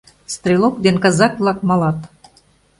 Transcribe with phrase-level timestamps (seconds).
[0.33, 1.97] Стрелок ден казак-влак малат.